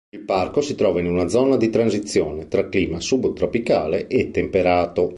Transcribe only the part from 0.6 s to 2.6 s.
si trova in una zona di transizione